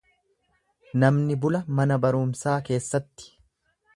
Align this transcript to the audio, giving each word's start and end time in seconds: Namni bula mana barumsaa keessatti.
Namni 1.03 1.37
bula 1.43 1.61
mana 1.81 1.99
barumsaa 2.07 2.57
keessatti. 2.71 3.31